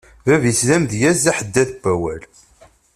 Bab-is 0.25 0.59
d 0.67 0.69
amedyaz 0.75 1.17
d 1.23 1.27
aḥeddad 1.31 1.69
n 1.75 1.81
wawal. 1.83 2.21